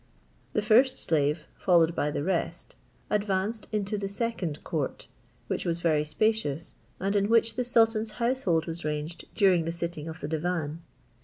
The 0.53 0.63
first 0.63 0.97
slave, 0.97 1.45
followed 1.59 1.93
by 1.93 2.09
the 2.09 2.23
rest, 2.23 2.75
advanced 3.11 3.67
into 3.71 3.99
the 3.99 4.07
second 4.07 4.63
court, 4.63 5.05
which 5.45 5.63
was 5.63 5.79
very 5.79 6.03
spacious, 6.03 6.73
and 6.99 7.15
in 7.15 7.29
which 7.29 7.53
the 7.53 7.63
sultan's 7.63 8.13
household 8.13 8.65
was 8.65 8.83
ranged 8.83 9.25
during 9.35 9.65
the 9.65 9.71
sitting 9.71 10.07
of 10.07 10.19
the 10.19 10.27
divan. 10.27 10.81